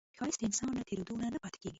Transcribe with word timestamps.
ښایست 0.17 0.39
د 0.39 0.43
انسان 0.47 0.69
له 0.77 0.83
تېرېدو 0.89 1.13
نه 1.21 1.27
نه 1.33 1.39
پاتې 1.43 1.57
کېږي 1.61 1.69